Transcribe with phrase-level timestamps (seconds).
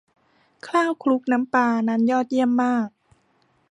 [0.67, 2.89] ข้าวคลุกน้ำปลา นั้นยอดเยี่ยมมาก